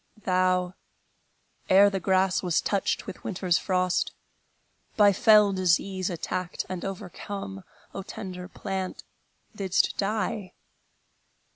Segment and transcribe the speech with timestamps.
[0.23, 0.73] Thou,
[1.69, 4.13] ere the grass was touched with winter's frost,
[4.97, 9.03] By fell disease attacked and overcome, O tender plant,
[9.55, 10.53] didst die!